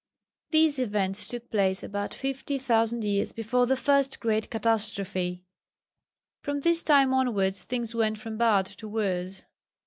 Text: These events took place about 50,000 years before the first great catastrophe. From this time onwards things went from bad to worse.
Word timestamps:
These 0.49 0.79
events 0.79 1.27
took 1.27 1.51
place 1.51 1.83
about 1.83 2.11
50,000 2.11 3.03
years 3.03 3.31
before 3.33 3.67
the 3.67 3.75
first 3.77 4.19
great 4.19 4.49
catastrophe. 4.49 5.43
From 6.41 6.61
this 6.61 6.81
time 6.81 7.13
onwards 7.13 7.61
things 7.63 7.93
went 7.93 8.17
from 8.17 8.35
bad 8.35 8.65
to 8.65 8.87
worse. 8.87 9.43